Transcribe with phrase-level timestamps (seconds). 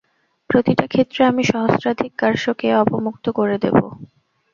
[0.49, 3.77] প্রতিটা ক্ষেত্রে আমি সহস্রাধিক কার্সকে অবমুক্ত করে দেব।